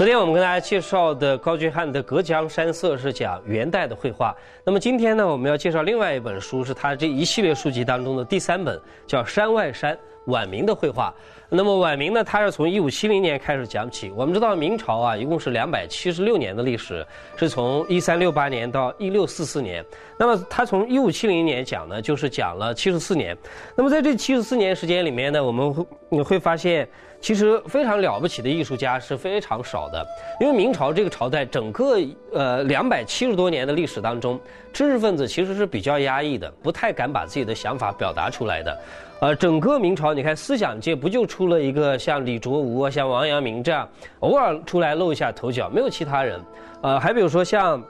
[0.00, 4.34] 昨天我们跟大家介绍的高居翰的《隔江山色》是讲元代的绘画。
[4.64, 9.94] 那么今天呢，我们要介绍另外一本书，是他这一系列书籍当中的第三本，叫《山外山》，
[10.24, 11.12] 晚明的绘画。
[11.50, 14.10] 那么晚明呢，它是从一五七零年开始讲起。
[14.16, 17.06] 我们知道明朝啊，一共是两百七十六年的历史，
[17.36, 19.84] 是从一三六八年到一六四四年。
[20.16, 23.36] 那么它从一五七零年讲呢，就是讲了七十四年。
[23.76, 26.88] 那么在这七十四年时间里面呢，我们会你会发现。
[27.20, 30.06] 其实非常了不起的艺术家是非常少的，
[30.40, 31.98] 因为明朝这个朝代整个
[32.32, 34.40] 呃两百七十多年的历史当中，
[34.72, 38.78] 知识分子其实是比较压抑的，不太敢把自己的想法表达出来的。
[39.20, 43.86] 呃，整个明朝你看思想界不就出了一个像李卓吾啊、像王阳明这样
[44.20, 46.40] 偶尔出来露一下头角，没有其他人。
[46.80, 47.82] 呃，还比如说像。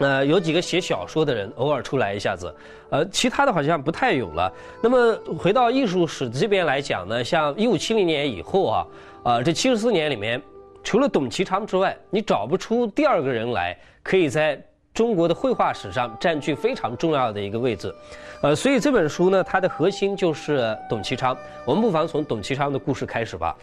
[0.00, 2.54] 呃，有几个写小说的人偶尔出来一下子，
[2.88, 4.50] 呃，其他的好像不太有了。
[4.82, 8.86] 那么回到艺术史这边来讲呢，像一五七零年以后啊，
[9.22, 10.40] 啊，这七十四年里面，
[10.82, 14.58] 除了董其昌之外，你找不出第二个人来可以在
[14.94, 17.94] 中国的绘画史上占据非常重要的一个位置。
[18.40, 21.36] 呃，所以这本书呢，它的核心就是董其昌。
[21.66, 23.54] 我们不妨从董其昌的故事开始吧。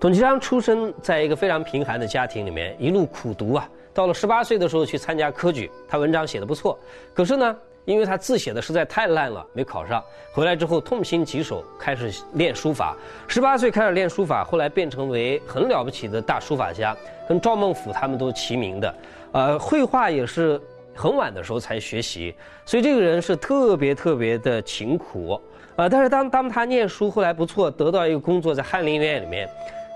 [0.00, 3.68] 董其昌出生在一个非常贫寒的家庭里面，一路苦读啊。
[3.94, 6.76] 到了十八岁的时候去参加科举，他文章写的不错，
[7.14, 10.02] 可是呢，因为他字写的实在太烂了，没考上。
[10.32, 12.96] 回来之后痛心疾首，开始练书法。
[13.28, 16.96] 十八岁开始练书法，后来变成为很了不起的大书法家，
[17.28, 18.94] 跟赵孟俯他们都齐名的。
[19.30, 20.60] 呃，绘画也是
[20.92, 22.34] 很晚的时候才学习，
[22.66, 25.40] 所以这个人是特别特别的勤苦。
[25.76, 29.48] 呃，但是当当他念书后来不错，得到一个工作在翰林院里面，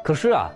[0.04, 0.50] 可是啊，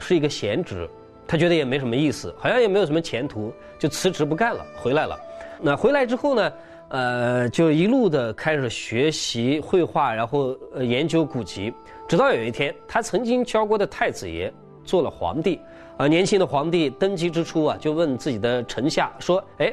[0.00, 0.88] 是一个闲职。
[1.28, 5.14] 他觉得也没什么意思，好像也没有什么前途，就辞职不干了，回来了。
[5.60, 6.52] 那回来之后呢，
[6.88, 11.70] 呃，就一路的开始学习绘画，然后呃研究古籍，
[12.08, 14.50] 直到有一天，他曾经教过的太子爷
[14.84, 15.60] 做了皇帝，
[15.98, 19.70] 啊，年轻的皇帝登基之初啊，就问自己的臣下说：“哎，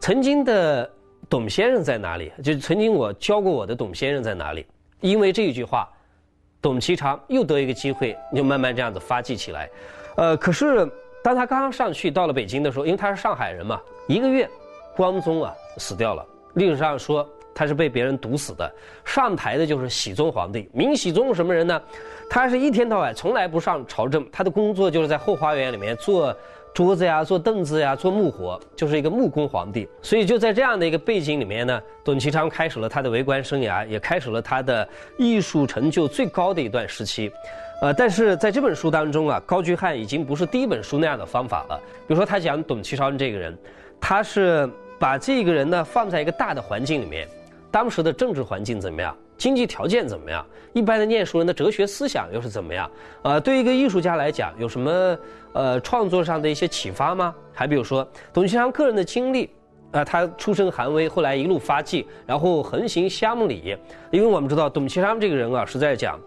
[0.00, 0.90] 曾经的
[1.28, 2.32] 董先生在哪里？
[2.42, 4.66] 就曾经我教过我的董先生在哪里？”
[5.00, 5.88] 因为这一句话，
[6.60, 9.68] 董其昌又得一个机会，就慢慢这样子发迹起来。
[10.16, 10.88] 呃，可是
[11.22, 14.48] 当他刚刚上去到了北京的时候，因为他是上海人嘛，一个月，
[14.96, 16.24] 光宗啊死掉了。
[16.54, 18.70] 历史上说他是被别人毒死的。
[19.04, 20.68] 上台的就是喜宗皇帝。
[20.72, 21.80] 明喜宗是什么人呢？
[22.30, 26.34] 他是一天到晚从来不上朝政，他的工作就是在后花园里面做
[26.74, 29.88] 桌子呀、做凳子呀、做木活，就是一个木工皇帝。
[30.02, 34.86] 所以就在这样的一个背景里面呢，董其昌开始了他的为官生涯，也开始了他的
[35.16, 37.30] 艺术成就最高的一段时期。
[37.80, 41.80] 呃，但是在这本书当中啊，高居翰已经不是第一本书那样的方法了。
[42.08, 43.56] 比如说，他讲董其昌这个人，
[44.00, 44.68] 他是
[44.98, 47.28] 把这个人呢放在一个大的环境里面，
[47.70, 52.90] 当时的政治环境怎么样，经济条件怎么样，一般的念书人的哲学思想又是怎么样？
[53.22, 55.18] 呃，对于一个艺术家来讲，有什么
[55.52, 57.34] 呃创作上的一些启发吗？
[57.52, 59.50] 还比如说，董其昌个人的经历，
[59.90, 63.76] 啊，他出身寒微，后来一路发迹，然后横行乡里。
[64.10, 66.18] 因为我们知道，董其昌这个人啊，是在讲，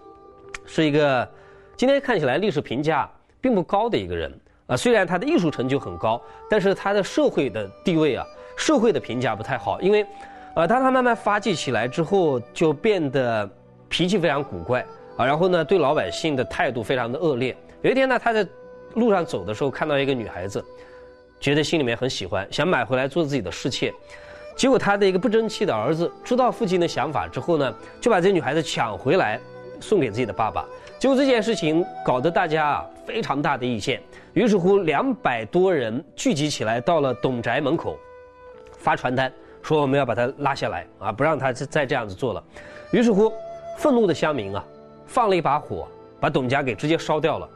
[0.65, 1.27] 是一个。
[1.75, 3.07] 今天看起来历史评价
[3.39, 4.33] 并不高的一个人
[4.65, 6.19] 啊，虽然他的艺术成就很高，
[6.49, 8.25] 但是他的社会的地位啊，
[8.55, 9.79] 社会的评价不太好。
[9.79, 10.03] 因为，
[10.57, 13.47] 呃，当他慢慢发迹起来之后，就变得
[13.87, 14.83] 脾气非常古怪
[15.15, 17.55] 啊，然后呢，对老百姓的态度非常的恶劣。
[17.83, 18.43] 有一天呢，他在
[18.95, 20.65] 路上走的时候，看到一个女孩子，
[21.39, 23.93] 觉得心里面很喜欢，想买回来做自己的侍妾。
[24.55, 29.39] 结果他的一个不争气的儿子知道父亲的想法之后呢，就把这女孩子抢回来。
[29.79, 30.65] 送给自己的爸爸，
[30.97, 34.01] 结果这件事情搞得大家啊非常大的意见。
[34.33, 37.95] 于是乎，两百多人聚集起来，到了董宅门口，
[38.79, 39.31] 发传单
[39.67, 42.41] 说我们要把他拉下来啊，不让他再再这样子做了。
[42.91, 43.29] 于是乎，
[43.77, 44.63] 愤怒的乡民啊，
[45.05, 45.85] 放了一把火，
[46.21, 47.49] 把董家给直接烧掉了，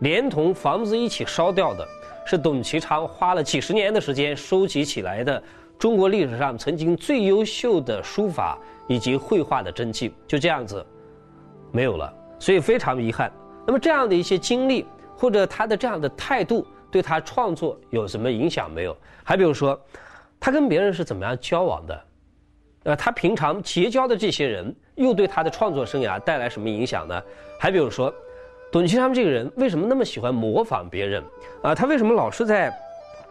[0.00, 1.88] 连同房子一起烧掉的，
[2.26, 5.42] 是董其昌花了几十年的时间收集起来的
[5.78, 10.12] 中国历史上曾经最优秀的书法以及绘画的真迹。
[10.26, 10.84] 就这样子。
[11.72, 13.32] 没有了，所以非常遗憾。
[13.66, 14.86] 那么这样的一些经历，
[15.16, 18.94] 或者他的这样的态度，对他创作有什么影响没有？
[19.24, 19.78] 还比如说，
[20.38, 22.02] 他跟别人是怎么样交往的？
[22.84, 27.20] 呃，他平常结交的这些人，又对他的创作生涯带来什么影响呢？
[27.58, 28.14] 还比如说，
[28.70, 31.22] 董其昌这个人为什么那么喜欢模仿别人？
[31.62, 32.72] 啊，他为什么老是在，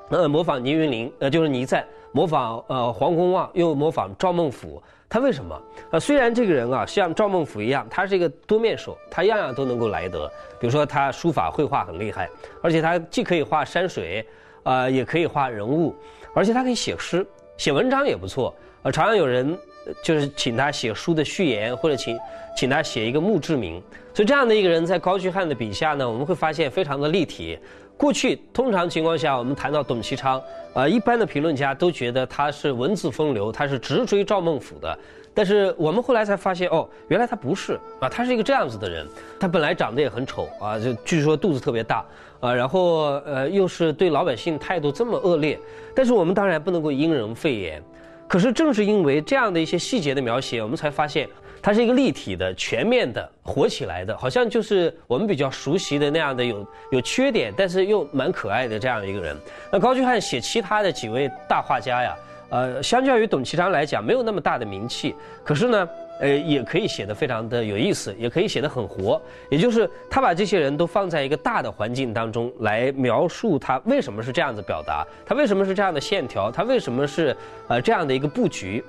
[0.09, 1.13] 呃，模仿倪云林？
[1.19, 4.81] 呃，就是倪瓒，模仿呃黄公望，又模仿赵孟俯。
[5.07, 5.61] 他为什么？
[5.91, 10.27] 呃，虽然这个人啊，像赵孟俯一样，他是一个多面手，他样样都能够来得。
[10.59, 12.29] 比如说，他书法绘画很厉害，
[12.61, 14.27] 而且他既可以画山水，
[14.63, 15.95] 啊，也可以画人物，
[16.35, 17.25] 而且他可以写诗，
[17.57, 18.53] 写文章也不错。
[18.83, 19.57] 呃，常常有人
[20.03, 22.15] 就是请他写书的序言，或者请
[22.55, 23.81] 请他写一个墓志铭。
[24.13, 27.57] 所以这样的一个人在高旭翰的笔下呢，我们会发现非常的立体。
[27.97, 30.41] 过去通常情况下，我们谈到董其昌，
[30.73, 34.99] 呃，一般的评论家都觉得他是文字风流，他是直追赵孟俯的。
[35.35, 39.05] 但是我们后来才发现，哦，原来他不是啊，他是一个这样子的人。
[39.39, 42.03] 他本来长得也很丑啊，就据说肚子特别大
[42.39, 45.59] 啊，然后呃，又是对老百姓态度这么恶劣。
[45.93, 47.83] 但是我们当然不能够因人废言。
[48.27, 51.27] 可是正是因为这样的一些细节的描写，我们才发现。
[51.61, 59.35] 他是一个立体的、全面的、活起来的，好像就是我们比较熟悉的那样的有有缺点，但是又蛮可爱的这样一个人。
[59.71, 62.15] 那高居翰写其他的几位大画家呀，
[62.49, 65.89] 呃，相较于董其昌来讲，没有那么大的名气，可是呢，
[66.19, 69.21] 呃，也可以写得非常的有意思，也可以写得很活。
[69.49, 77.35] 也就是他把这些人都放在一个大的环境当中来描述他为什么是这样子表达，他为什么是这样的线条，他为什么是
[77.67, 78.83] 呃这样的一个布局。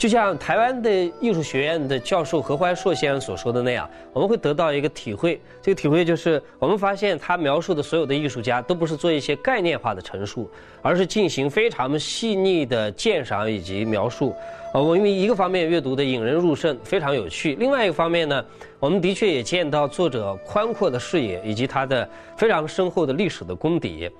[0.00, 5.38] 就像台湾的艺术学院的教授何怀硕先生所说的那样，我们会得到一个体会。
[5.60, 10.50] 这个体会就是，我们发现他描述的所有的艺术家都不是做一些概念化的陈述，
[10.80, 14.34] 而是进行非常细腻的鉴赏以及描述。
[14.72, 18.42] 呃，我们一个方面阅读的引人入胜，非常有趣；另外一个方面呢，
[18.78, 22.08] 我们的确也见到作者宽阔的视野以及他的
[22.38, 24.10] 非常深厚的历史的功底。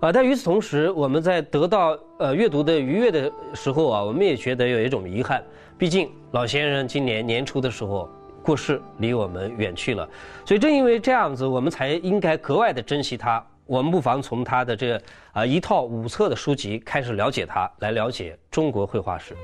[0.00, 5.42] 啊，但与此同时，我们在得到呃阅读的愉悦的时候啊，我们也觉得有一种遗憾。
[5.78, 8.08] 毕竟老先生今年年初的时候
[8.42, 10.06] 过世，离我们远去了。
[10.44, 13.44] 所以正因为这样子，我们才应该格外的珍惜他。
[13.66, 15.00] 我们不妨从他的这
[15.32, 19.34] 啊一套五册的书籍开始了解他，来了解中国绘画史。